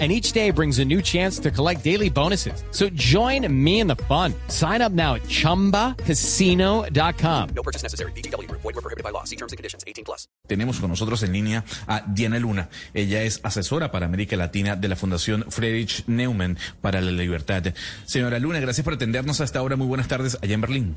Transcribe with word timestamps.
and 0.00 0.10
each 0.10 0.32
day 0.32 0.50
brings 0.50 0.80
a 0.80 0.84
new 0.84 1.00
chance 1.00 1.38
to 1.38 1.52
collect 1.52 1.84
daily 1.84 2.10
bonuses. 2.10 2.64
So 2.72 2.88
join 2.94 3.46
me 3.48 3.78
in 3.78 3.86
the 3.86 3.94
fun. 4.08 4.34
Sign 4.48 4.82
up 4.82 4.90
now 4.90 5.14
at 5.14 5.22
ChumbaCasino.com. 5.28 7.48
No 7.54 7.62
purchase 7.62 7.84
necessary. 7.84 8.10
BGW. 8.12 8.50
Void 8.50 8.64
were 8.64 8.72
prohibited 8.72 9.04
by 9.04 9.10
law. 9.10 9.22
See 9.22 9.36
terms 9.36 9.52
and 9.52 9.56
conditions. 9.56 9.84
18 9.86 10.04
plus. 10.04 10.26
Tenemos 10.48 10.80
con 10.80 10.90
nosotros 10.90 11.22
en 11.22 11.30
línea 11.32 11.64
a 11.86 12.02
Diana 12.06 12.40
Luna. 12.40 12.70
Ella 12.92 13.22
es 13.22 13.38
asesora 13.44 13.92
para 13.92 14.06
América 14.06 14.36
Latina 14.36 14.76
de 14.76 14.88
la 14.88 14.96
Fundación 14.96 15.44
Friedrich 15.48 16.04
Neumann 16.06 16.58
para 16.80 17.00
la 17.00 17.12
Libertad. 17.12 17.72
Señora 18.04 18.38
Luna, 18.38 18.60
gracias 18.60 18.84
por 18.84 18.92
atendernos 18.94 19.40
hasta 19.40 19.60
ahora. 19.60 19.76
Muy 19.76 19.86
buenas 19.86 20.08
tardes 20.08 20.36
allá 20.42 20.54
en 20.54 20.60
Berlín. 20.60 20.96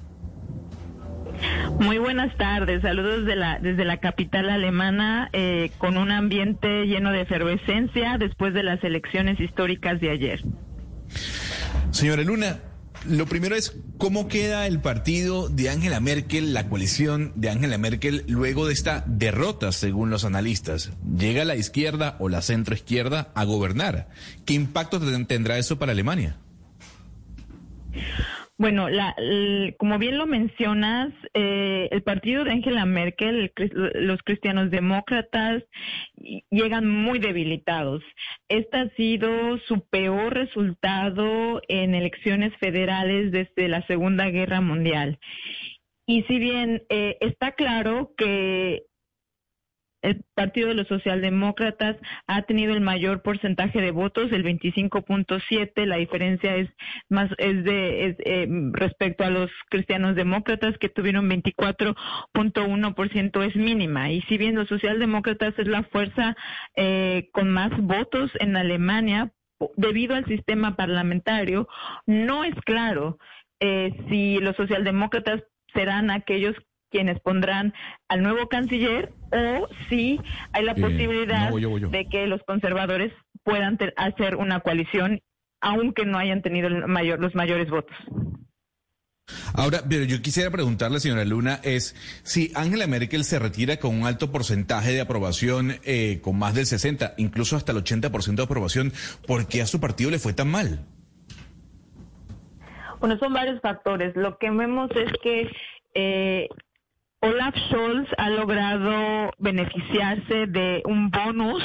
Muy 1.80 1.98
buenas 1.98 2.36
tardes, 2.38 2.82
saludos 2.82 3.26
de 3.26 3.36
la, 3.36 3.60
desde 3.60 3.86
la 3.86 3.98
capital 3.98 4.50
alemana 4.50 5.30
eh, 5.34 5.72
con 5.78 5.98
un 5.98 6.12
ambiente 6.12 6.86
lleno 6.86 7.12
de 7.12 7.22
efervescencia 7.22 8.18
después 8.18 8.54
de 8.54 8.64
las 8.64 8.84
elecciones 8.84 9.40
históricas 9.40 10.00
de 10.00 10.10
ayer. 10.10 10.42
Señora 11.92 12.24
Luna, 12.24 12.60
lo 13.08 13.26
primero 13.26 13.56
es 13.56 13.78
cómo 13.98 14.28
queda 14.28 14.68
el 14.68 14.80
partido 14.80 15.50
de 15.50 15.70
Angela 15.70 16.00
Merkel, 16.00 16.54
la 16.54 16.68
coalición 16.68 17.32
de 17.36 17.50
Angela 17.50 17.78
Merkel, 17.78 18.24
luego 18.28 18.68
de 18.68 18.74
esta 18.74 19.04
derrota, 19.08 19.72
según 19.72 20.10
los 20.10 20.26
analistas. 20.26 20.92
¿Llega 21.18 21.46
la 21.46 21.56
izquierda 21.56 22.18
o 22.20 22.28
la 22.28 22.42
centroizquierda 22.42 23.32
a 23.36 23.44
gobernar? 23.46 24.10
¿Qué 24.46 24.54
impacto 24.54 25.00
tendrá 25.28 25.58
eso 25.58 25.78
para 25.78 25.92
Alemania? 25.92 26.38
Bueno, 28.60 28.90
la, 28.90 29.16
como 29.78 30.00
bien 30.00 30.18
lo 30.18 30.26
mencionas, 30.26 31.14
eh, 31.36 31.90
el 31.92 32.02
partido 32.02 32.44
de 32.44 32.54
Angela 32.54 32.86
Merkel, 32.86 33.52
los 33.56 34.20
cristianos 34.24 34.72
demócratas, 34.72 35.64
llegan 36.50 36.90
muy 36.90 37.20
debilitados. 37.20 38.04
Este 38.50 38.78
ha 38.78 38.90
sido 38.96 39.60
su 39.68 39.88
peor 39.88 40.34
resultado 40.34 41.62
en 41.68 41.94
elecciones 41.94 42.52
federales 42.58 43.32
desde 43.32 43.68
la 43.68 43.86
Segunda 43.86 44.28
Guerra 44.32 44.60
Mundial. 44.60 45.20
Y 46.08 46.24
si 46.24 46.40
bien 46.40 46.82
eh, 46.90 47.18
está 47.20 47.52
claro 47.52 48.14
que 48.18 48.86
el 50.02 50.24
Partido 50.36 50.68
de 50.70 50.76
los 50.76 50.88
Socialdemócratas 50.88 51.98
ha 52.28 52.44
tenido 52.44 52.74
el 52.74 52.80
mayor 52.82 53.22
porcentaje 53.22 53.82
de 53.82 53.92
votos, 53.92 54.32
el 54.32 54.44
25.7. 54.44 55.86
La 55.86 55.98
diferencia 55.98 56.56
es 56.56 56.70
más 57.10 57.30
es 57.38 57.64
de 57.64 58.16
eh, 58.20 58.48
respecto 58.74 59.24
a 59.24 59.30
los 59.30 59.52
cristianos 59.70 60.16
demócratas 60.16 60.78
que 60.78 60.90
tuvieron 60.90 61.30
24.1% 61.30 63.44
es 63.44 63.56
mínima. 63.56 64.12
Y 64.12 64.22
si 64.24 64.38
bien 64.38 64.56
los 64.56 64.68
socialdemócratas 64.68 65.58
es 65.58 65.68
la 65.68 65.84
fuerza 65.84 66.36
eh, 66.76 67.30
con 67.34 67.50
más 67.50 67.72
votos 67.82 68.32
en 68.40 68.56
Alemania 68.56 69.32
debido 69.76 70.16
al 70.16 70.26
sistema 70.26 70.76
parlamentario, 70.76 71.68
no 72.06 72.44
es 72.44 72.54
claro 72.66 73.18
eh, 73.60 73.92
si 74.10 74.38
los 74.38 74.56
socialdemócratas 74.56 75.42
serán 75.74 76.12
aquellos 76.12 76.56
quienes 76.90 77.20
pondrán 77.20 77.74
al 78.08 78.24
nuevo 78.24 78.48
canciller 78.48 79.12
o 79.32 79.68
si 79.90 80.20
hay 80.54 80.64
la 80.64 80.76
posibilidad 80.76 81.52
de 81.52 82.08
que 82.10 82.28
los 82.28 82.42
conservadores 82.44 83.12
puedan 83.44 83.78
hacer 83.96 84.36
una 84.36 84.60
coalición 84.60 85.22
aunque 85.62 86.06
no 86.06 86.18
hayan 86.18 86.42
tenido 86.42 86.70
mayor, 86.88 87.20
los 87.20 87.34
mayores 87.36 87.70
votos. 87.70 87.96
Ahora, 89.54 89.80
pero 89.90 90.06
yo 90.06 90.22
quisiera 90.22 90.50
preguntarle, 90.52 91.00
señora 91.00 91.26
Luna, 91.26 91.60
es 91.64 91.96
si 92.24 92.52
Angela 92.56 92.88
Merkel 92.88 93.24
se 93.26 93.40
retira 93.40 93.78
con 93.78 94.00
un 94.00 94.08
alto 94.08 94.32
porcentaje 94.32 94.94
de 94.94 95.02
aprobación, 95.02 95.76
eh, 95.84 96.20
con 96.22 96.38
más 96.38 96.54
del 96.54 96.66
60, 96.66 97.16
incluso 97.18 97.58
hasta 97.58 97.74
el 97.74 97.80
80% 97.80 98.36
de 98.36 98.44
aprobación, 98.44 98.94
¿por 99.26 99.48
qué 99.48 99.62
a 99.62 99.66
su 99.66 99.82
partido 99.82 100.12
le 100.12 100.20
fue 100.20 100.34
tan 100.34 100.50
mal? 100.50 100.86
Bueno, 103.00 103.18
son 103.20 103.34
varios 103.34 103.60
factores. 103.62 104.16
Lo 104.16 104.38
que 104.38 104.50
vemos 104.50 104.90
es 104.96 105.12
que 105.22 105.52
eh, 105.94 106.48
Olaf 107.20 107.56
Scholz 107.70 108.08
ha 108.18 108.30
logrado 108.30 109.32
beneficiarse 109.40 110.46
de 110.48 110.84
un 110.86 111.10
bonus 111.10 111.64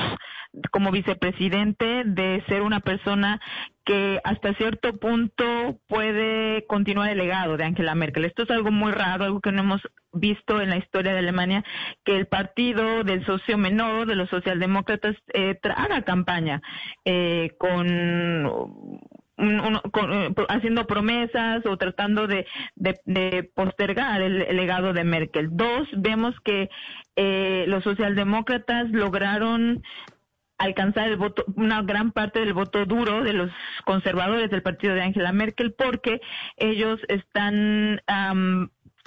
como 0.70 0.90
vicepresidente 0.90 2.04
de 2.04 2.42
ser 2.46 2.62
una 2.62 2.80
persona 2.80 3.40
que 3.84 4.20
hasta 4.24 4.54
cierto 4.54 4.96
punto 4.98 5.78
puede 5.88 6.64
continuar 6.66 7.10
el 7.10 7.18
legado 7.18 7.56
de 7.56 7.64
Angela 7.64 7.94
Merkel. 7.94 8.24
Esto 8.24 8.44
es 8.44 8.50
algo 8.50 8.70
muy 8.70 8.92
raro, 8.92 9.24
algo 9.24 9.40
que 9.40 9.52
no 9.52 9.62
hemos 9.62 9.82
visto 10.12 10.60
en 10.60 10.70
la 10.70 10.76
historia 10.76 11.12
de 11.12 11.18
Alemania, 11.18 11.64
que 12.04 12.16
el 12.16 12.26
partido 12.26 13.02
del 13.02 13.24
socio 13.26 13.58
menor 13.58 14.06
de 14.06 14.14
los 14.14 14.30
socialdemócratas 14.30 15.16
eh, 15.34 15.58
haga 15.74 16.02
campaña 16.02 16.62
eh, 17.04 17.50
con 17.58 19.00
eh, 19.42 20.34
haciendo 20.48 20.86
promesas 20.86 21.66
o 21.66 21.76
tratando 21.76 22.26
de, 22.26 22.46
postergar 23.54 24.22
el, 24.22 24.56
legado 24.56 24.92
de 24.92 25.04
Merkel. 25.04 25.48
Dos, 25.50 25.88
vemos 25.96 26.34
que 26.44 26.70
eh, 27.16 27.64
los 27.66 27.82
socialdemócratas 27.82 28.90
lograron 28.90 29.82
alcanzar 30.58 31.08
el 31.08 31.16
voto, 31.16 31.44
una 31.56 31.82
gran 31.82 32.12
parte 32.12 32.38
del 32.38 32.52
voto 32.52 32.86
duro 32.86 33.24
de 33.24 33.32
los 33.32 33.50
conservadores 33.84 34.48
del 34.50 34.62
partido 34.62 34.94
de 34.94 35.02
Angela 35.02 35.32
Merkel 35.32 35.72
porque 35.72 36.20
ellos 36.56 37.00
están 37.08 38.00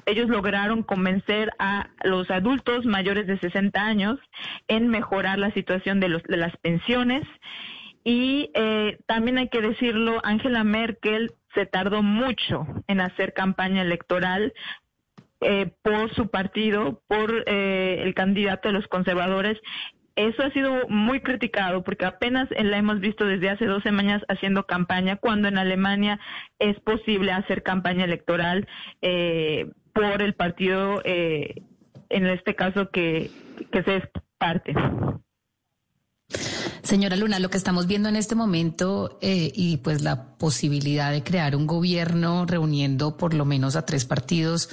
ellos 0.05 0.27
lograron 0.29 0.83
convencer 0.83 1.51
a 1.57 1.89
los 2.03 2.29
adultos 2.29 2.85
mayores 2.85 3.25
de 3.25 3.39
60 3.39 3.79
años 3.81 4.19
en 4.67 4.89
mejorar 4.89 5.39
la 5.39 5.51
situación 5.51 5.99
de, 5.99 6.09
los, 6.09 6.23
de 6.23 6.37
las 6.37 6.55
pensiones 6.57 7.23
y 8.07 8.51
eh, 8.53 8.99
también 9.07 9.39
hay 9.39 9.49
que 9.49 9.61
decirlo, 9.61 10.21
Angela 10.23 10.63
Merkel 10.63 11.31
se 11.55 11.65
tardó 11.65 12.03
mucho 12.03 12.67
en 12.87 13.01
hacer 13.01 13.33
campaña 13.33 13.81
electoral 13.81 14.53
eh, 15.41 15.71
por 15.81 16.13
su 16.13 16.29
partido, 16.29 17.01
por 17.07 17.43
eh, 17.47 18.03
el 18.03 18.13
candidato 18.13 18.69
de 18.69 18.75
los 18.75 18.87
conservadores. 18.87 19.59
Eso 20.15 20.43
ha 20.43 20.51
sido 20.51 20.87
muy 20.87 21.21
criticado 21.21 21.83
porque 21.83 22.05
apenas 22.05 22.47
la 22.51 22.77
hemos 22.77 22.99
visto 22.99 23.25
desde 23.25 23.49
hace 23.49 23.65
dos 23.65 23.81
semanas 23.81 24.21
haciendo 24.29 24.67
campaña, 24.67 25.15
cuando 25.15 25.47
en 25.47 25.57
Alemania 25.57 26.19
es 26.59 26.79
posible 26.81 27.31
hacer 27.31 27.63
campaña 27.63 28.05
electoral 28.05 28.67
por 29.93 30.21
el 30.21 30.35
partido, 30.35 31.01
en 31.03 32.27
este 32.27 32.55
caso 32.55 32.91
que, 32.91 33.29
que 33.71 33.83
se 33.83 33.97
es 33.97 34.03
parte. 34.37 34.73
Señora 36.85 37.15
Luna, 37.15 37.39
lo 37.39 37.49
que 37.49 37.57
estamos 37.57 37.87
viendo 37.87 38.09
en 38.09 38.15
este 38.15 38.35
momento 38.35 39.17
eh, 39.19 39.51
y 39.55 39.77
pues 39.77 40.03
la 40.03 40.37
posibilidad 40.37 41.11
de 41.11 41.23
crear 41.23 41.55
un 41.55 41.65
gobierno 41.65 42.45
reuniendo 42.45 43.17
por 43.17 43.33
lo 43.33 43.43
menos 43.43 43.75
a 43.75 43.87
tres 43.87 44.05
partidos 44.05 44.69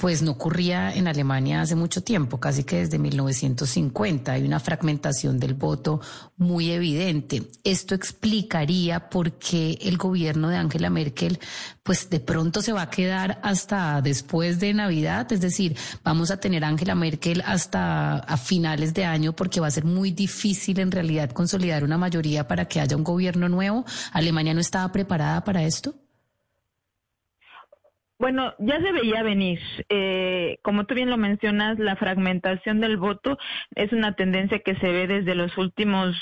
pues 0.00 0.22
no 0.22 0.30
ocurría 0.30 0.94
en 0.94 1.08
Alemania 1.08 1.60
hace 1.60 1.76
mucho 1.76 2.02
tiempo, 2.02 2.40
casi 2.40 2.64
que 2.64 2.76
desde 2.76 2.98
1950. 2.98 4.32
Hay 4.32 4.44
una 4.44 4.58
fragmentación 4.58 5.38
del 5.38 5.52
voto 5.52 6.00
muy 6.38 6.70
evidente. 6.70 7.42
Esto 7.64 7.94
explicaría 7.94 9.10
por 9.10 9.32
qué 9.32 9.78
el 9.82 9.98
gobierno 9.98 10.48
de 10.48 10.56
Angela 10.56 10.88
Merkel, 10.88 11.38
pues 11.82 12.08
de 12.08 12.18
pronto 12.18 12.62
se 12.62 12.72
va 12.72 12.82
a 12.82 12.90
quedar 12.90 13.40
hasta 13.42 14.00
después 14.00 14.58
de 14.58 14.72
Navidad. 14.72 15.30
Es 15.32 15.42
decir, 15.42 15.76
vamos 16.02 16.30
a 16.30 16.38
tener 16.38 16.64
a 16.64 16.68
Angela 16.68 16.94
Merkel 16.94 17.42
hasta 17.44 18.20
a 18.20 18.36
finales 18.38 18.94
de 18.94 19.04
año 19.04 19.36
porque 19.36 19.60
va 19.60 19.66
a 19.66 19.70
ser 19.70 19.84
muy 19.84 20.12
difícil 20.12 20.80
en 20.80 20.92
realidad 20.92 21.30
consolidar 21.30 21.84
una 21.84 21.98
mayoría 21.98 22.48
para 22.48 22.64
que 22.64 22.80
haya 22.80 22.96
un 22.96 23.04
gobierno 23.04 23.50
nuevo. 23.50 23.84
¿Alemania 24.12 24.54
no 24.54 24.60
estaba 24.60 24.90
preparada 24.92 25.44
para 25.44 25.62
esto? 25.62 25.94
Bueno, 28.20 28.52
ya 28.58 28.78
se 28.82 28.92
veía 28.92 29.22
venir. 29.22 29.58
Eh, 29.88 30.58
como 30.62 30.84
tú 30.84 30.94
bien 30.94 31.08
lo 31.08 31.16
mencionas, 31.16 31.78
la 31.78 31.96
fragmentación 31.96 32.78
del 32.78 32.98
voto 32.98 33.38
es 33.74 33.92
una 33.94 34.14
tendencia 34.14 34.58
que 34.58 34.76
se 34.76 34.92
ve 34.92 35.06
desde 35.06 35.34
los 35.34 35.56
últimos 35.56 36.14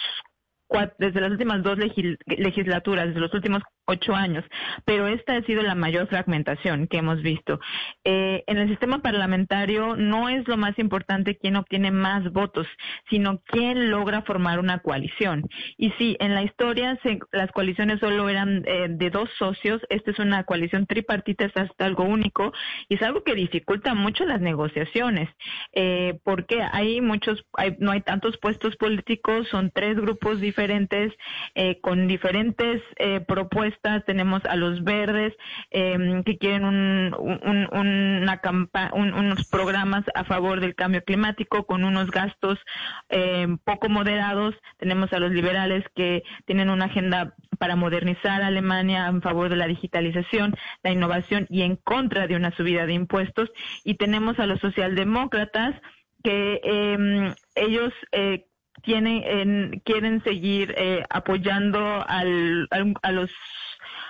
desde 0.98 1.20
las 1.20 1.32
últimas 1.32 1.62
dos 1.62 1.78
legislaturas, 2.26 3.08
desde 3.08 3.20
los 3.20 3.34
últimos 3.34 3.62
ocho 3.88 4.14
años, 4.14 4.44
pero 4.84 5.08
esta 5.08 5.36
ha 5.36 5.42
sido 5.42 5.62
la 5.62 5.74
mayor 5.74 6.08
fragmentación 6.08 6.86
que 6.86 6.98
hemos 6.98 7.22
visto. 7.22 7.58
Eh, 8.04 8.44
en 8.46 8.58
el 8.58 8.68
sistema 8.68 9.00
parlamentario 9.00 9.96
no 9.96 10.28
es 10.28 10.46
lo 10.46 10.58
más 10.58 10.78
importante 10.78 11.38
quién 11.38 11.56
obtiene 11.56 11.90
más 11.90 12.30
votos, 12.30 12.66
sino 13.08 13.40
quién 13.46 13.90
logra 13.90 14.22
formar 14.22 14.58
una 14.58 14.80
coalición. 14.80 15.48
Y 15.78 15.90
sí, 15.92 16.16
en 16.20 16.34
la 16.34 16.42
historia 16.42 16.98
las 17.32 17.50
coaliciones 17.52 18.00
solo 18.00 18.28
eran 18.28 18.62
eh, 18.66 18.88
de 18.90 19.10
dos 19.10 19.30
socios, 19.38 19.80
esta 19.88 20.10
es 20.10 20.18
una 20.18 20.44
coalición 20.44 20.86
tripartita, 20.86 21.46
es 21.46 21.52
algo 21.78 22.04
único, 22.04 22.52
y 22.88 22.96
es 22.96 23.02
algo 23.02 23.24
que 23.24 23.34
dificulta 23.34 23.94
mucho 23.94 24.26
las 24.26 24.40
negociaciones, 24.40 25.30
eh, 25.72 26.18
porque 26.24 26.62
hay 26.62 27.00
muchos, 27.00 27.44
no 27.78 27.92
hay 27.92 28.02
tantos 28.02 28.36
puestos 28.38 28.76
políticos, 28.76 29.48
son 29.50 29.70
tres 29.74 29.96
grupos 29.96 30.40
diferentes, 30.40 31.12
con 31.80 32.06
diferentes 32.06 32.82
eh, 32.96 33.20
tenemos 34.06 34.44
a 34.44 34.56
los 34.56 34.82
verdes 34.84 35.34
em, 35.70 36.22
que 36.24 36.38
quieren 36.38 36.64
unos 38.92 39.46
programas 39.48 40.04
a 40.14 40.24
favor 40.24 40.60
del 40.60 40.74
cambio 40.74 41.02
climático 41.04 41.66
con 41.66 41.84
unos 41.84 42.10
gastos 42.10 42.58
em, 43.08 43.58
poco 43.58 43.88
moderados, 43.88 44.54
tenemos 44.78 45.12
a 45.12 45.18
los 45.18 45.32
liberales 45.32 45.84
que 45.94 46.22
tienen 46.46 46.70
una 46.70 46.86
agenda 46.86 47.34
para 47.58 47.76
modernizar 47.76 48.42
Alemania 48.42 49.06
en 49.08 49.22
favor 49.22 49.48
de 49.48 49.56
la 49.56 49.66
digitalización, 49.66 50.54
la 50.82 50.92
innovación 50.92 51.46
y 51.50 51.62
en 51.62 51.76
contra 51.76 52.26
de 52.26 52.36
una 52.36 52.52
subida 52.52 52.86
de 52.86 52.94
impuestos. 52.94 53.50
Y 53.84 53.94
tenemos 53.94 54.38
a 54.38 54.46
los 54.46 54.60
socialdemócratas 54.60 55.74
que 56.22 56.60
eh, 56.62 57.34
ellos 57.54 57.92
eh, 58.12 58.47
tienen, 58.82 59.80
quieren 59.84 60.22
seguir 60.24 60.74
eh, 60.76 61.04
apoyando 61.10 62.04
al, 62.06 62.68
a 62.70 63.12
los 63.12 63.30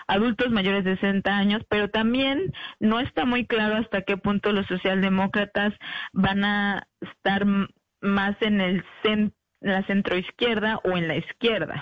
adultos 0.07 0.51
mayores 0.51 0.85
de 0.85 0.97
60 0.97 1.31
años, 1.37 1.63
pero 1.69 1.89
también 1.89 2.53
no 2.81 2.99
está 2.99 3.25
muy 3.25 3.47
claro 3.47 3.77
hasta 3.77 4.03
qué 4.03 4.17
punto 4.17 4.53
los 4.53 4.67
socialdemócratas 4.67 5.75
van 6.13 6.45
a 6.45 6.87
estar 7.01 7.45
más 8.01 8.37
en 8.41 8.61
el 8.61 8.85
centro 9.03 9.39
la 9.61 9.83
centroizquierda 9.87 10.79
o 10.85 10.97
en 10.97 11.09
la 11.09 11.17
izquierda. 11.17 11.81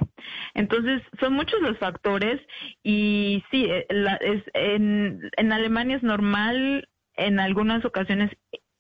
Entonces, 0.54 1.02
son 1.20 1.34
muchos 1.34 1.60
los 1.60 1.76
factores 1.78 2.40
y 2.82 3.44
sí, 3.50 3.66
eh, 3.66 3.86
es, 4.20 4.42
en, 4.54 5.30
en 5.36 5.52
Alemania 5.52 5.96
es 5.96 6.02
normal 6.02 6.88
en 7.16 7.40
algunas 7.40 7.84
ocasiones 7.84 8.30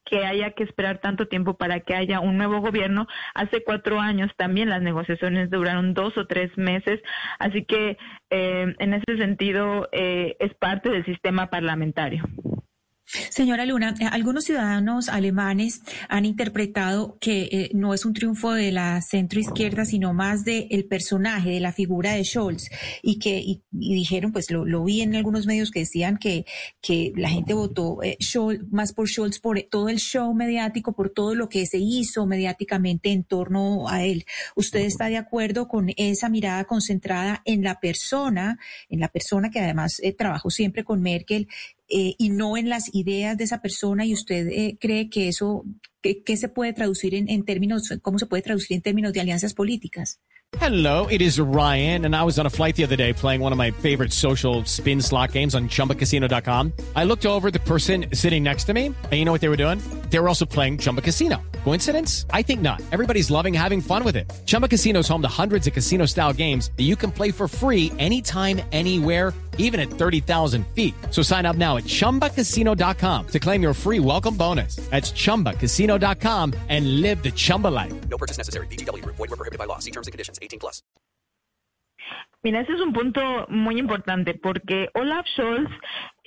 que 0.08 0.24
haya 0.24 0.52
que 0.52 0.64
esperar 0.64 0.98
tanto 0.98 1.28
tiempo 1.28 1.54
para 1.54 1.80
que 1.80 1.94
haya 1.94 2.20
un 2.20 2.38
nuevo 2.38 2.60
gobierno. 2.60 3.06
Hace 3.34 3.62
cuatro 3.62 4.00
años 4.00 4.30
también 4.36 4.70
las 4.70 4.80
negociaciones 4.80 5.50
duraron 5.50 5.92
dos 5.92 6.16
o 6.16 6.26
tres 6.26 6.56
meses, 6.56 7.00
así 7.38 7.64
que 7.64 7.98
eh, 8.30 8.74
en 8.78 8.94
ese 8.94 9.18
sentido 9.18 9.88
eh, 9.92 10.36
es 10.38 10.54
parte 10.54 10.90
del 10.90 11.04
sistema 11.04 11.50
parlamentario. 11.50 12.24
Señora 13.06 13.64
Luna, 13.66 13.94
eh, 14.00 14.04
algunos 14.10 14.44
ciudadanos 14.44 15.08
alemanes 15.08 15.80
han 16.08 16.24
interpretado 16.24 17.18
que 17.20 17.48
eh, 17.52 17.70
no 17.72 17.94
es 17.94 18.04
un 18.04 18.14
triunfo 18.14 18.52
de 18.52 18.72
la 18.72 19.00
centroizquierda, 19.00 19.84
sino 19.84 20.12
más 20.12 20.44
del 20.44 20.66
el 20.70 20.86
personaje, 20.86 21.50
de 21.50 21.60
la 21.60 21.72
figura 21.72 22.12
de 22.12 22.24
Scholz, 22.24 22.68
y 23.02 23.20
que 23.20 23.38
y, 23.38 23.62
dijeron, 23.70 24.32
pues 24.32 24.50
lo, 24.50 24.84
vi 24.84 25.02
en 25.02 25.14
algunos 25.14 25.46
medios 25.46 25.70
que 25.70 25.80
decían 25.80 26.18
que, 26.18 26.44
la 27.16 27.28
gente 27.28 27.54
votó 27.54 28.02
eh, 28.02 28.18
más 28.70 28.92
por 28.92 29.08
Scholz 29.08 29.38
por 29.38 29.60
todo 29.62 29.88
el 29.88 29.98
show 29.98 30.32
mediático, 30.34 30.92
por 30.92 31.10
todo 31.10 31.34
lo 31.34 31.48
que 31.48 31.66
se 31.66 31.78
hizo 31.78 32.26
mediáticamente 32.26 33.10
en 33.12 33.24
torno 33.24 33.88
a 33.88 34.04
él. 34.04 34.24
¿Usted 34.54 34.80
está 34.80 35.06
de 35.06 35.16
acuerdo 35.16 35.68
con 35.68 35.90
esa 35.96 36.28
mirada 36.28 36.64
concentrada 36.64 37.42
en 37.44 37.62
la 37.62 37.78
persona, 37.80 38.58
en 38.88 39.00
la 39.00 39.08
persona 39.08 39.50
que 39.50 39.60
además 39.60 40.00
trabajó 40.16 40.50
siempre 40.50 40.84
con 40.84 41.02
Merkel 41.02 41.48
eh, 41.88 42.14
y 42.18 42.30
no 42.30 42.56
en 42.56 42.68
las 42.68 42.94
ideas 42.94 43.36
de 43.36 43.44
esa 43.44 43.62
persona 43.62 44.04
y 44.04 44.12
usted 44.12 44.48
eh, 44.48 44.76
cree 44.80 45.08
que 45.08 45.28
eso, 45.28 45.64
¿qué 46.02 46.36
se 46.36 46.48
puede 46.48 46.72
traducir 46.72 47.14
en, 47.14 47.28
en 47.28 47.44
términos, 47.44 47.88
cómo 48.02 48.18
se 48.18 48.26
puede 48.26 48.42
traducir 48.42 48.76
en 48.76 48.82
términos 48.82 49.12
de 49.12 49.20
alianzas 49.20 49.54
políticas? 49.54 50.20
Hello, 50.60 51.06
it 51.08 51.20
is 51.20 51.38
Ryan, 51.38 52.06
and 52.06 52.16
I 52.16 52.22
was 52.22 52.38
on 52.38 52.46
a 52.46 52.50
flight 52.50 52.76
the 52.76 52.84
other 52.84 52.96
day 52.96 53.12
playing 53.12 53.42
one 53.42 53.52
of 53.52 53.58
my 53.58 53.72
favorite 53.72 54.12
social 54.12 54.64
spin 54.64 55.02
slot 55.02 55.32
games 55.32 55.54
on 55.54 55.68
chumbacasino.com. 55.68 56.72
I 56.94 57.04
looked 57.04 57.26
over 57.26 57.50
the 57.50 57.58
person 57.58 58.06
sitting 58.14 58.42
next 58.42 58.64
to 58.64 58.72
me, 58.72 58.86
and 58.86 59.12
you 59.12 59.24
know 59.24 59.32
what 59.32 59.40
they 59.40 59.48
were 59.48 59.58
doing? 59.58 59.82
They 60.16 60.20
were 60.20 60.28
also 60.28 60.46
playing 60.46 60.78
Chumba 60.78 61.02
Casino. 61.02 61.42
Coincidence? 61.64 62.24
I 62.30 62.40
think 62.40 62.62
not. 62.62 62.80
Everybody's 62.90 63.30
loving 63.30 63.52
having 63.52 63.82
fun 63.82 64.02
with 64.02 64.16
it. 64.16 64.32
Chumba 64.46 64.66
Casino 64.66 65.00
is 65.00 65.08
home 65.08 65.20
to 65.20 65.28
hundreds 65.28 65.66
of 65.66 65.74
casino 65.74 66.06
style 66.06 66.32
games 66.32 66.70
that 66.78 66.84
you 66.84 66.96
can 66.96 67.10
play 67.10 67.30
for 67.30 67.46
free 67.46 67.92
anytime, 67.98 68.62
anywhere, 68.72 69.34
even 69.58 69.78
at 69.78 69.90
30,000 69.90 70.66
feet. 70.68 70.94
So 71.10 71.20
sign 71.20 71.44
up 71.44 71.56
now 71.56 71.76
at 71.76 71.84
chumbacasino.com 71.84 73.26
to 73.26 73.38
claim 73.38 73.60
your 73.60 73.74
free 73.74 73.98
welcome 73.98 74.38
bonus. 74.38 74.76
That's 74.90 75.12
chumbacasino.com 75.12 76.54
and 76.70 77.02
live 77.02 77.22
the 77.22 77.32
Chumba 77.32 77.68
life. 77.68 78.08
No 78.08 78.16
purchase 78.16 78.38
necessary. 78.38 78.68
DTW, 78.68 79.04
void, 79.04 79.28
were 79.28 79.36
prohibited 79.36 79.58
by 79.58 79.66
law. 79.66 79.80
See 79.80 79.90
terms 79.90 80.06
and 80.06 80.12
conditions 80.12 80.38
18 80.40 80.60
plus. 80.60 80.82
Mira, 82.42 82.60
ese 82.60 82.74
es 82.74 82.80
un 82.80 82.92
punto 82.92 83.20
muy 83.48 83.78
importante 83.78 84.34
porque 84.34 84.88
Olaf 84.94 85.26
Scholz 85.34 85.68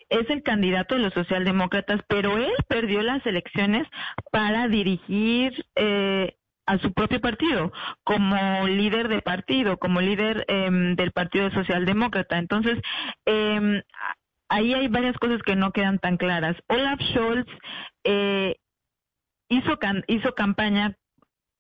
es 0.10 0.30
el 0.30 0.44
candidato 0.44 0.96
de 0.96 1.02
los 1.02 1.14
socialdemócratas, 1.14 2.02
pero 2.08 2.38
él 2.38 2.52
perdió 2.68 3.02
las 3.02 3.26
elecciones 3.26 3.88
para 4.32 4.68
dirigir 4.68 5.66
eh, 5.76 6.36
a 6.66 6.78
su 6.78 6.94
propio 6.94 7.20
partido, 7.20 7.72
como 8.04 8.68
líder 8.68 9.08
de 9.08 9.22
partido, 9.22 9.78
como 9.78 10.02
líder 10.02 10.46
eh, 10.48 10.70
del 10.96 11.12
Partido 11.12 11.50
Socialdemócrata. 11.50 12.38
Entonces, 12.38 12.78
eh, 13.26 13.82
ahí 14.50 14.74
hay 14.74 14.88
varias 14.88 15.18
cosas 15.18 15.42
que 15.44 15.56
no 15.56 15.72
quedan 15.72 16.00
tan 16.00 16.18
claras. 16.18 16.56
Olaf 16.68 17.00
Scholz 17.12 17.48
eh, 18.04 18.56
hizo, 19.50 19.80
hizo 20.08 20.36
campaña 20.36 20.96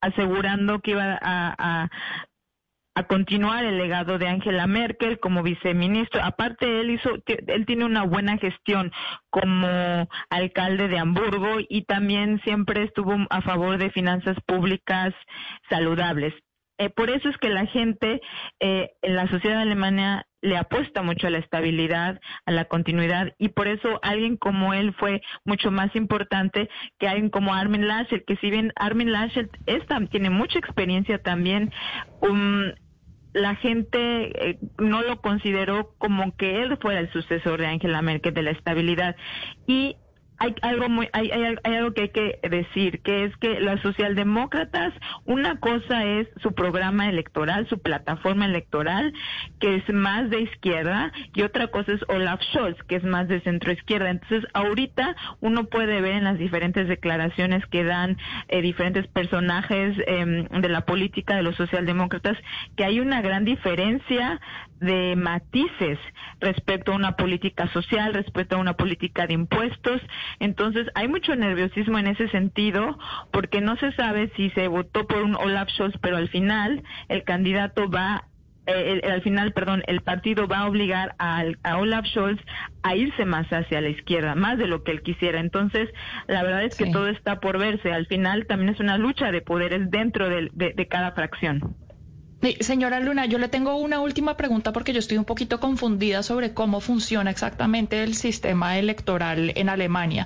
asegurando 0.01 0.79
que 0.79 0.91
iba 0.91 1.17
a, 1.21 1.89
a 2.99 3.07
continuar 3.07 3.63
el 3.63 3.77
legado 3.77 4.17
de 4.17 4.27
Angela 4.27 4.67
Merkel 4.67 5.19
como 5.19 5.41
viceministro. 5.41 6.21
Aparte, 6.21 6.81
él 6.81 6.89
hizo, 6.91 7.11
él 7.47 7.65
tiene 7.65 7.85
una 7.85 8.03
buena 8.03 8.37
gestión 8.37 8.91
como 9.29 10.09
alcalde 10.29 10.89
de 10.89 10.99
Hamburgo 10.99 11.59
y 11.69 11.83
también 11.83 12.41
siempre 12.43 12.83
estuvo 12.83 13.15
a 13.29 13.41
favor 13.41 13.77
de 13.77 13.89
finanzas 13.91 14.35
públicas 14.45 15.13
saludables. 15.69 16.33
Eh, 16.77 16.89
por 16.89 17.09
eso 17.09 17.29
es 17.29 17.37
que 17.37 17.49
la 17.49 17.65
gente 17.67 18.21
eh, 18.59 18.91
en 19.01 19.15
la 19.15 19.27
sociedad 19.29 19.57
de 19.57 19.63
Alemania 19.63 20.25
le 20.41 20.57
apuesta 20.57 21.01
mucho 21.01 21.27
a 21.27 21.29
la 21.29 21.39
estabilidad, 21.39 22.19
a 22.45 22.51
la 22.51 22.65
continuidad, 22.65 23.33
y 23.37 23.49
por 23.49 23.67
eso 23.67 23.99
alguien 24.01 24.37
como 24.37 24.73
él 24.73 24.93
fue 24.93 25.21
mucho 25.43 25.71
más 25.71 25.93
importante 25.95 26.69
que 26.97 27.07
alguien 27.07 27.29
como 27.29 27.53
Armin 27.53 27.87
Laschet, 27.87 28.23
que 28.25 28.37
si 28.37 28.49
bien 28.49 28.71
Armin 28.77 29.11
Laschet 29.11 29.49
tiene 30.09 30.29
mucha 30.29 30.59
experiencia 30.59 31.21
también, 31.21 31.73
um, 32.21 32.71
la 33.33 33.55
gente 33.55 34.49
eh, 34.49 34.59
no 34.77 35.01
lo 35.01 35.21
consideró 35.21 35.93
como 35.97 36.35
que 36.35 36.61
él 36.61 36.77
fuera 36.77 36.99
el 36.99 37.11
sucesor 37.11 37.59
de 37.59 37.67
Angela 37.67 38.01
Merkel 38.01 38.33
de 38.33 38.43
la 38.43 38.51
estabilidad. 38.51 39.15
Y 39.67 39.97
hay 40.39 40.55
algo 40.61 40.89
muy, 40.89 41.09
hay, 41.13 41.31
hay, 41.31 41.57
algo 41.63 41.93
que 41.93 42.01
hay 42.03 42.09
que 42.09 42.39
decir, 42.49 43.01
que 43.01 43.25
es 43.25 43.35
que 43.37 43.59
los 43.59 43.79
socialdemócratas, 43.81 44.93
una 45.25 45.59
cosa 45.59 46.05
es 46.05 46.27
su 46.41 46.53
programa 46.53 47.09
electoral, 47.09 47.67
su 47.67 47.79
plataforma 47.79 48.45
electoral, 48.45 49.13
que 49.59 49.75
es 49.75 49.93
más 49.93 50.29
de 50.29 50.41
izquierda, 50.41 51.11
y 51.35 51.43
otra 51.43 51.67
cosa 51.67 51.91
es 51.93 52.01
Olaf 52.07 52.41
Scholz, 52.41 52.81
que 52.83 52.95
es 52.95 53.03
más 53.03 53.27
de 53.27 53.41
centro 53.41 53.71
izquierda. 53.71 54.09
Entonces, 54.09 54.45
ahorita 54.53 55.15
uno 55.41 55.65
puede 55.65 56.01
ver 56.01 56.13
en 56.13 56.23
las 56.23 56.37
diferentes 56.37 56.87
declaraciones 56.87 57.65
que 57.67 57.83
dan 57.83 58.17
eh, 58.47 58.61
diferentes 58.61 59.07
personajes 59.07 59.97
em, 60.07 60.47
de 60.47 60.69
la 60.69 60.81
política 60.81 61.35
de 61.35 61.43
los 61.43 61.55
socialdemócratas 61.55 62.37
que 62.75 62.85
hay 62.85 62.99
una 62.99 63.21
gran 63.21 63.45
diferencia 63.45 64.39
de 64.79 65.15
matices 65.15 65.99
respecto 66.39 66.91
a 66.91 66.95
una 66.95 67.15
política 67.15 67.71
social, 67.73 68.13
respecto 68.13 68.55
a 68.55 68.59
una 68.59 68.73
política 68.73 69.27
de 69.27 69.33
impuestos. 69.33 70.01
Entonces, 70.39 70.87
hay 70.95 71.07
mucho 71.07 71.35
nerviosismo 71.35 71.99
en 71.99 72.07
ese 72.07 72.27
sentido 72.29 72.97
porque 73.31 73.61
no 73.61 73.75
se 73.77 73.91
sabe 73.93 74.31
si 74.35 74.49
se 74.51 74.67
votó 74.67 75.07
por 75.07 75.21
un 75.21 75.35
Olaf 75.35 75.69
Scholz, 75.69 75.97
pero 76.01 76.17
al 76.17 76.29
final 76.29 76.83
el 77.07 77.23
candidato 77.23 77.89
va 77.89 78.25
eh, 78.71 79.01
al 79.09 79.23
final, 79.23 79.51
perdón, 79.51 79.81
el 79.87 80.01
partido 80.01 80.47
va 80.47 80.59
a 80.59 80.67
obligar 80.67 81.15
a, 81.17 81.43
Olaf 81.77 82.05
Scholz 82.05 82.39
a 82.83 82.95
irse 82.95 83.25
más 83.25 83.47
hacia 83.47 83.81
la 83.81 83.89
izquierda, 83.89 84.35
más 84.35 84.59
de 84.59 84.67
lo 84.67 84.83
que 84.83 84.91
él 84.91 85.01
quisiera. 85.01 85.39
Entonces, 85.39 85.89
la 86.27 86.43
verdad 86.43 86.63
es 86.63 86.75
que 86.75 86.91
todo 86.91 87.07
está 87.07 87.39
por 87.39 87.57
verse. 87.57 87.91
Al 87.91 88.05
final 88.05 88.45
también 88.45 88.69
es 88.69 88.79
una 88.79 88.97
lucha 88.99 89.31
de 89.31 89.41
poderes 89.41 89.89
dentro 89.89 90.29
de 90.29 90.87
cada 90.87 91.13
fracción. 91.13 91.75
Señora 92.61 93.01
Luna, 93.01 93.25
yo 93.25 93.37
le 93.37 93.49
tengo 93.49 93.75
una 93.75 93.99
última 93.99 94.37
pregunta 94.37 94.71
porque 94.71 94.93
yo 94.93 94.99
estoy 94.99 95.17
un 95.17 95.25
poquito 95.25 95.59
confundida 95.59 96.23
sobre 96.23 96.53
cómo 96.53 96.79
funciona 96.79 97.31
exactamente 97.31 98.01
el 98.01 98.15
sistema 98.15 98.77
electoral 98.77 99.51
en 99.55 99.67
Alemania. 99.67 100.25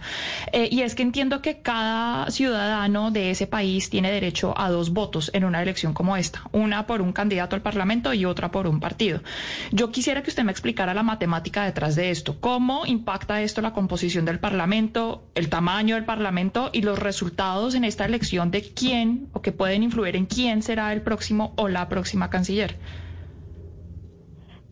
Eh, 0.51 0.69
y 0.71 0.81
es 0.81 0.93
que 0.93 1.01
entiendo 1.01 1.41
que 1.41 1.61
cada 1.61 2.29
ciudadano 2.29 3.09
de 3.09 3.31
ese 3.31 3.47
país 3.47 3.89
tiene 3.89 4.11
derecho 4.11 4.53
a 4.55 4.69
dos 4.69 4.91
votos 4.91 5.31
en 5.33 5.43
una 5.43 5.63
elección 5.63 5.95
como 5.95 6.15
esta, 6.15 6.43
una 6.51 6.85
por 6.85 7.01
un 7.01 7.13
candidato 7.13 7.55
al 7.55 7.63
Parlamento 7.63 8.13
y 8.13 8.25
otra 8.25 8.51
por 8.51 8.67
un 8.67 8.79
partido. 8.79 9.23
Yo 9.71 9.91
quisiera 9.91 10.21
que 10.21 10.29
usted 10.29 10.43
me 10.43 10.51
explicara 10.51 10.93
la 10.93 11.01
matemática 11.01 11.65
detrás 11.65 11.95
de 11.95 12.11
esto. 12.11 12.39
¿Cómo 12.39 12.85
impacta 12.85 13.41
esto 13.41 13.61
la 13.61 13.73
composición 13.73 14.23
del 14.23 14.37
Parlamento, 14.37 15.23
el 15.33 15.49
tamaño 15.49 15.95
del 15.95 16.05
Parlamento 16.05 16.69
y 16.73 16.83
los 16.83 16.99
resultados 16.99 17.73
en 17.73 17.85
esta 17.85 18.05
elección 18.05 18.51
de 18.51 18.61
quién 18.61 19.29
o 19.33 19.41
que 19.41 19.51
pueden 19.51 19.81
influir 19.81 20.15
en 20.15 20.27
quién 20.27 20.61
será 20.61 20.93
el 20.93 21.01
próximo 21.01 21.53
o 21.55 21.67
la 21.67 21.89
próxima? 21.89 22.02
Canciller. 22.29 22.75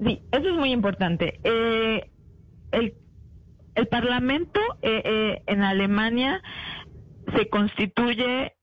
Sí, 0.04 0.22
eso 0.32 0.48
es 0.50 0.56
muy 0.56 0.72
importante. 0.72 1.40
Eh, 1.44 2.10
el, 2.72 2.96
el, 3.76 3.88
Parlamento 3.88 4.60
eh, 4.82 5.02
eh, 5.06 5.44
en 5.46 5.62
Alemania 5.62 6.42
se 7.36 7.50
constituye 7.50 8.54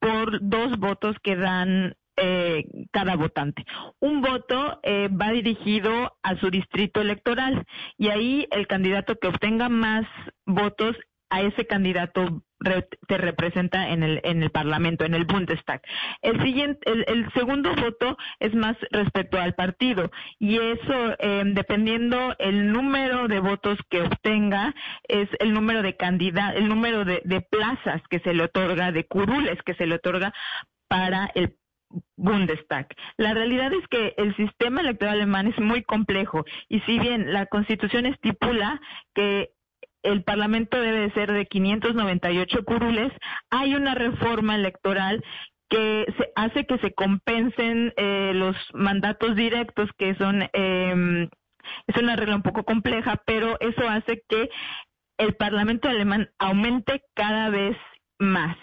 por 0.00 0.38
dos 0.40 0.78
votos 0.78 1.16
que 1.22 1.36
dan 1.36 1.96
eh, 2.16 2.64
cada 2.92 3.16
votante. 3.16 3.64
Un 3.98 4.22
voto 4.22 4.78
eh, 4.84 5.08
va 5.08 5.32
dirigido 5.32 6.16
a 6.22 6.36
su 6.36 6.48
distrito 6.48 7.00
electoral 7.00 7.64
y 7.98 8.08
ahí 8.08 8.46
el 8.52 8.68
candidato 8.68 9.16
que 9.16 9.26
obtenga 9.26 9.68
más 9.68 10.06
votos 10.46 10.96
a 11.28 11.42
ese 11.42 11.66
candidato 11.66 12.42
te 12.64 13.18
representa 13.18 13.90
en 13.90 14.02
el 14.02 14.20
en 14.24 14.42
el 14.42 14.50
Parlamento, 14.50 15.04
en 15.04 15.14
el 15.14 15.24
Bundestag. 15.24 15.82
El 16.22 16.42
siguiente, 16.42 16.80
el, 16.90 17.30
segundo 17.34 17.74
voto 17.74 18.16
es 18.40 18.54
más 18.54 18.76
respecto 18.90 19.38
al 19.38 19.54
partido 19.54 20.10
y 20.38 20.56
eso 20.56 21.16
em, 21.18 21.54
dependiendo 21.54 22.34
el 22.38 22.72
número 22.72 23.28
de 23.28 23.40
votos 23.40 23.78
que 23.90 24.02
obtenga 24.02 24.74
es 25.06 25.28
el 25.38 25.52
número 25.52 25.82
de 25.82 25.96
candidatos, 25.96 26.60
el 26.60 26.68
número 26.68 27.04
de 27.04 27.40
plazas 27.50 28.02
que 28.08 28.20
se 28.20 28.34
le 28.34 28.44
otorga, 28.44 28.92
de 28.92 29.06
curules 29.06 29.62
que 29.62 29.74
se 29.74 29.86
le 29.86 29.96
otorga 29.96 30.32
para 30.88 31.30
el 31.34 31.56
Bundestag. 32.16 32.88
La 33.16 33.34
realidad 33.34 33.72
es 33.72 33.86
que 33.88 34.14
el 34.16 34.34
sistema 34.36 34.80
electoral 34.80 35.14
alemán 35.14 35.48
es 35.48 35.58
muy 35.58 35.82
complejo 35.82 36.44
y 36.68 36.80
si 36.80 36.98
bien 36.98 37.32
la 37.32 37.46
Constitución 37.46 38.06
estipula 38.06 38.80
que 39.14 39.50
el 40.04 40.22
Parlamento 40.22 40.80
debe 40.80 41.10
ser 41.12 41.32
de 41.32 41.46
598 41.46 42.64
curules. 42.64 43.12
Hay 43.50 43.74
una 43.74 43.94
reforma 43.94 44.54
electoral 44.54 45.24
que 45.68 46.06
se 46.16 46.30
hace 46.36 46.66
que 46.66 46.78
se 46.78 46.92
compensen 46.92 47.92
eh, 47.96 48.32
los 48.34 48.56
mandatos 48.74 49.34
directos 49.34 49.90
que 49.98 50.14
son 50.14 50.42
eh, 50.52 51.28
es 51.86 51.96
una 51.96 52.16
regla 52.16 52.36
un 52.36 52.42
poco 52.42 52.64
compleja, 52.64 53.20
pero 53.26 53.58
eso 53.60 53.88
hace 53.88 54.22
que 54.28 54.50
el 55.18 55.34
Parlamento 55.34 55.88
alemán 55.88 56.30
aumente 56.38 57.02
cada 57.14 57.48
vez 57.48 57.76
más 58.18 58.56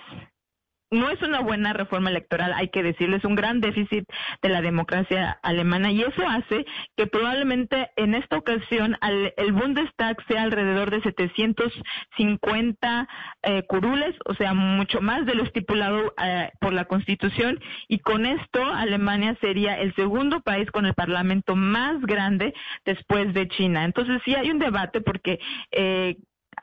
no 0.91 1.09
es 1.09 1.21
una 1.21 1.39
buena 1.39 1.73
reforma 1.73 2.09
electoral, 2.09 2.51
hay 2.53 2.67
que 2.67 2.83
decirlo, 2.83 3.15
es 3.15 3.23
un 3.23 3.35
gran 3.35 3.61
déficit 3.61 4.03
de 4.41 4.49
la 4.49 4.61
democracia 4.61 5.39
alemana 5.41 5.89
y 5.91 6.01
eso 6.01 6.27
hace 6.27 6.65
que 6.97 7.07
probablemente 7.07 7.91
en 7.95 8.13
esta 8.13 8.37
ocasión 8.37 8.97
el 9.01 9.53
Bundestag 9.53 10.17
sea 10.27 10.43
alrededor 10.43 10.91
de 10.91 11.01
750 11.01 13.07
eh, 13.43 13.63
curules, 13.63 14.15
o 14.25 14.33
sea, 14.33 14.53
mucho 14.53 14.99
más 14.99 15.25
de 15.25 15.35
lo 15.35 15.43
estipulado 15.43 16.13
eh, 16.21 16.51
por 16.59 16.73
la 16.73 16.83
Constitución 16.85 17.59
y 17.87 17.99
con 17.99 18.25
esto 18.25 18.65
Alemania 18.65 19.37
sería 19.39 19.79
el 19.79 19.95
segundo 19.95 20.41
país 20.41 20.69
con 20.71 20.85
el 20.85 20.93
parlamento 20.93 21.55
más 21.55 22.01
grande 22.01 22.53
después 22.83 23.33
de 23.33 23.47
China. 23.47 23.85
Entonces 23.85 24.21
sí 24.25 24.35
hay 24.35 24.51
un 24.51 24.59
debate 24.59 24.99
porque 24.99 25.39
eh, 25.71 26.17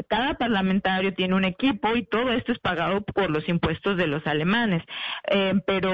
cada 0.08 0.34
parlamentario 0.34 1.14
tiene 1.14 1.34
un 1.34 1.44
equipo 1.44 1.96
y 1.96 2.04
todo 2.04 2.32
esto 2.32 2.52
es 2.52 2.58
pagado 2.58 3.02
por 3.02 3.30
los 3.30 3.48
impuestos 3.48 3.96
de 3.96 4.06
los 4.06 4.26
alemanes. 4.26 4.82
Eh, 5.30 5.54
pero 5.66 5.92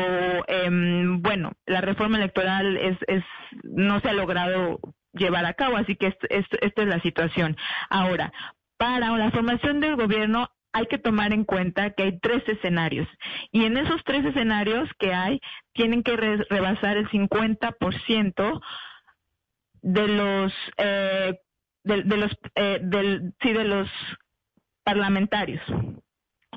em, 0.49 1.23
bueno, 1.23 1.52
la 1.66 1.80
reforma 1.80 2.18
electoral 2.18 2.76
es, 2.76 2.99
es, 3.06 3.25
no 3.62 4.00
se 4.00 4.11
ha 4.11 4.12
logrado 4.12 4.80
llevar 5.12 5.46
a 5.46 5.54
cabo, 5.54 5.76
así 5.76 5.96
que 5.96 6.08
esta 6.28 6.82
es 6.82 6.88
la 6.88 7.00
situación. 7.00 7.56
Ahora, 7.88 8.32
para 8.76 9.11
la 9.16 9.30
formación 9.30 9.80
del 9.80 9.96
gobierno 9.96 10.50
hay 10.73 10.87
que 10.87 10.99
tomar 10.99 11.32
en 11.32 11.44
cuenta 11.44 11.90
que 11.90 12.02
hay 12.02 12.18
tres 12.18 12.42
escenarios 12.49 13.08
y 13.52 13.64
en 13.64 13.76
esos 13.76 14.02
tres 14.04 14.25
escenarios 14.25 14.90
que 14.99 15.14
hay 15.14 15.40
tienen 15.73 16.02
que 16.02 16.16
rebasar 16.16 16.96
el 16.96 17.08
50% 17.08 18.61
de 19.82 20.08
los 20.08 20.52
eh, 20.78 21.38
de, 21.85 22.17
los 22.17 22.33
eh, 22.55 22.79
del, 22.83 23.35
sí, 23.41 23.53
de 23.53 23.64
los 23.64 23.88
parlamentarios. 24.83 25.62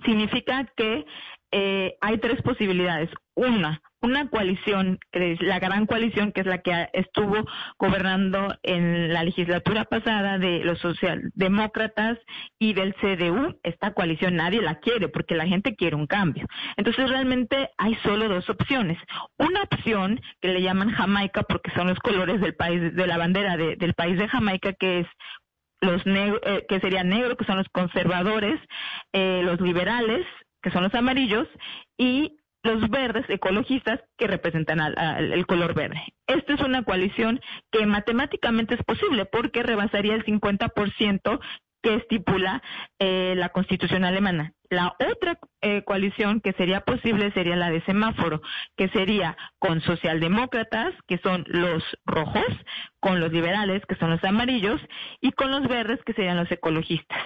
Significa 0.05 0.65
que 0.75 1.05
eh, 1.51 1.95
hay 2.01 2.17
tres 2.17 2.41
posibilidades. 2.41 3.09
Una, 3.35 3.81
una 4.01 4.29
coalición, 4.29 4.99
la 5.11 5.59
gran 5.59 5.85
coalición, 5.85 6.31
que 6.31 6.41
es 6.41 6.47
la 6.47 6.59
que 6.59 6.89
estuvo 6.93 7.45
gobernando 7.77 8.55
en 8.63 9.13
la 9.13 9.23
legislatura 9.23 9.85
pasada 9.85 10.37
de 10.37 10.59
los 10.63 10.79
socialdemócratas 10.79 12.17
y 12.59 12.73
del 12.73 12.95
CDU. 12.95 13.59
Esta 13.63 13.93
coalición 13.93 14.35
nadie 14.35 14.61
la 14.61 14.79
quiere 14.79 15.07
porque 15.07 15.35
la 15.35 15.47
gente 15.47 15.75
quiere 15.75 15.95
un 15.95 16.07
cambio. 16.07 16.45
Entonces 16.77 17.09
realmente 17.09 17.69
hay 17.77 17.95
solo 18.03 18.27
dos 18.27 18.49
opciones. 18.49 18.97
Una 19.37 19.63
opción 19.63 20.19
que 20.41 20.49
le 20.49 20.61
llaman 20.61 20.91
Jamaica 20.91 21.43
porque 21.43 21.71
son 21.71 21.87
los 21.87 21.99
colores 21.99 22.41
del 22.41 22.55
país, 22.55 22.95
de 22.95 23.07
la 23.07 23.17
bandera 23.17 23.57
del 23.57 23.93
país 23.93 24.17
de 24.17 24.27
Jamaica, 24.27 24.73
que 24.73 24.99
es 25.01 25.07
los 25.81 26.01
eh, 26.05 26.65
que 26.67 26.79
sería 26.79 27.03
negro, 27.03 27.37
que 27.37 27.45
son 27.45 27.57
los 27.57 27.69
conservadores, 27.69 28.59
eh, 29.13 29.41
los 29.43 29.61
liberales, 29.61 30.25
que 30.67 30.74
son 30.74 30.83
los 30.83 30.93
amarillos, 30.95 31.47
y 31.97 32.39
los 32.62 32.89
verdes 32.89 33.24
ecologistas 33.29 34.01
que 34.17 34.27
representan 34.27 34.81
al, 34.81 35.31
el 35.31 35.45
color 35.45 35.74
verde. 35.74 36.03
Esta 36.27 36.55
es 36.55 36.59
una 36.59 36.83
coalición 36.83 37.39
que 37.71 37.86
matemáticamente 37.86 38.75
es 38.75 38.83
posible 38.83 39.24
porque 39.24 39.63
rebasaría 39.63 40.13
el 40.13 40.25
50% 40.25 41.39
que 41.81 41.95
estipula 41.95 42.62
eh, 43.00 43.36
la 43.38 43.47
constitución 43.50 44.03
alemana. 44.03 44.51
La 44.69 44.93
otra 45.00 45.39
eh, 45.62 45.83
coalición 45.86 46.41
que 46.41 46.51
sería 46.51 46.81
posible 46.81 47.31
sería 47.31 47.55
la 47.55 47.69
de 47.69 47.81
semáforo, 47.86 48.41
que 48.75 48.89
sería 48.89 49.38
con 49.59 49.79
socialdemócratas, 49.79 50.93
que 51.07 51.17
son 51.19 51.45
los 51.47 51.81
rojos, 52.05 52.43
con 53.00 53.21
los 53.21 53.31
liberales, 53.31 53.86
que 53.86 53.95
son 53.95 54.09
los 54.09 54.24
amarillos, 54.25 54.81
y 55.21 55.31
con 55.31 55.50
los 55.50 55.65
verdes, 55.69 56.03
que 56.03 56.12
serían 56.12 56.36
los 56.36 56.51
ecologistas. 56.51 57.21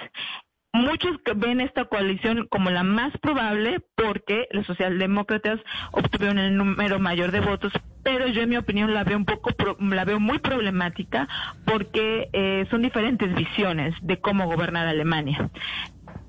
Muchos 0.73 1.17
ven 1.35 1.59
esta 1.59 1.85
coalición 1.85 2.47
como 2.49 2.69
la 2.69 2.83
más 2.83 3.11
probable 3.21 3.81
porque 3.95 4.47
los 4.51 4.65
socialdemócratas 4.65 5.59
obtuvieron 5.91 6.39
el 6.39 6.55
número 6.55 6.97
mayor 6.97 7.31
de 7.31 7.41
votos, 7.41 7.73
pero 8.03 8.27
yo 8.27 8.41
en 8.43 8.49
mi 8.49 8.57
opinión 8.57 8.93
la 8.93 9.03
veo 9.03 9.17
un 9.17 9.25
poco, 9.25 9.51
la 9.79 10.05
veo 10.05 10.21
muy 10.21 10.39
problemática 10.39 11.27
porque 11.65 12.29
eh, 12.31 12.65
son 12.69 12.83
diferentes 12.83 13.35
visiones 13.35 13.93
de 14.01 14.21
cómo 14.21 14.45
gobernar 14.45 14.87
Alemania. 14.87 15.49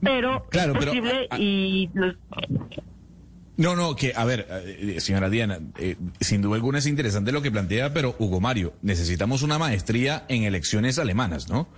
Pero 0.00 0.44
es 0.50 0.66
posible 0.66 1.28
y 1.38 1.88
No, 3.56 3.76
no, 3.76 3.94
que, 3.94 4.12
a 4.16 4.25
ver, 4.25 4.49
eh, 4.50 4.96
señora 4.99 5.30
Diana, 5.30 5.61
eh, 5.78 5.96
sin 6.18 6.42
duda 6.42 6.56
alguna 6.56 6.78
es 6.78 6.87
interesante 6.87 7.30
lo 7.30 7.42
que 7.42 7.52
plantea, 7.52 7.94
pero 7.94 8.16
Hugo 8.18 8.40
Mario, 8.40 8.75
necesitamos 8.82 9.42
una 9.42 9.58
maestría 9.58 10.25
en 10.28 10.42
elecciones 10.42 10.99
alemanas, 10.99 11.49
¿no? 11.49 11.68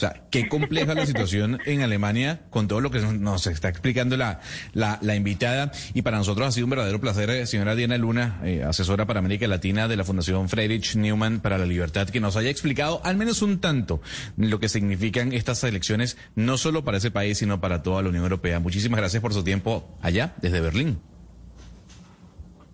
O 0.00 0.06
sea, 0.08 0.22
qué 0.30 0.48
compleja 0.48 0.94
la 0.94 1.04
situación 1.04 1.58
en 1.66 1.82
Alemania 1.82 2.40
con 2.48 2.68
todo 2.68 2.80
lo 2.80 2.90
que 2.90 3.00
nos 3.00 3.46
está 3.46 3.68
explicando 3.68 4.16
la, 4.16 4.40
la, 4.72 5.14
invitada. 5.14 5.72
Y 5.92 6.00
para 6.00 6.16
nosotros 6.16 6.48
ha 6.48 6.52
sido 6.52 6.64
un 6.64 6.70
verdadero 6.70 7.02
placer, 7.02 7.28
eh, 7.28 7.46
señora 7.46 7.74
Diana 7.74 7.98
Luna, 7.98 8.40
eh, 8.42 8.64
asesora 8.66 9.04
para 9.04 9.18
América 9.18 9.46
Latina 9.46 9.88
de 9.88 9.96
la 9.98 10.04
Fundación 10.04 10.48
Friedrich 10.48 10.96
Newman 10.96 11.40
para 11.40 11.58
la 11.58 11.66
Libertad, 11.66 12.08
que 12.08 12.18
nos 12.18 12.36
haya 12.36 12.48
explicado 12.48 13.02
al 13.04 13.18
menos 13.18 13.42
un 13.42 13.60
tanto 13.60 14.00
lo 14.38 14.58
que 14.58 14.70
significan 14.70 15.34
estas 15.34 15.62
elecciones, 15.64 16.16
no 16.34 16.56
solo 16.56 16.82
para 16.82 16.96
ese 16.96 17.10
país, 17.10 17.36
sino 17.36 17.60
para 17.60 17.82
toda 17.82 18.00
la 18.00 18.08
Unión 18.08 18.22
Europea. 18.22 18.58
Muchísimas 18.58 19.00
gracias 19.00 19.20
por 19.20 19.34
su 19.34 19.44
tiempo 19.44 19.98
allá, 20.00 20.32
desde 20.40 20.62
Berlín. 20.62 20.98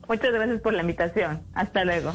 Muchas 0.08 0.32
gracias 0.32 0.60
por 0.60 0.74
la 0.74 0.82
invitación. 0.82 1.42
Hasta 1.54 1.84
luego. 1.84 2.14